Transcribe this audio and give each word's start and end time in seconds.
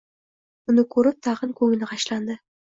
Uni 0.73 0.85
ko`rib, 0.95 1.19
tag`in 1.27 1.53
ko`ngli 1.61 1.91
g`ashlandi 1.93 2.41